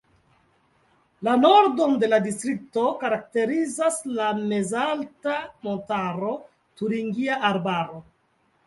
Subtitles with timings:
[1.27, 5.37] La nordon de la distrikto karakterizas la mezalta
[5.69, 6.35] montaro
[6.81, 8.05] Turingia Arbaro.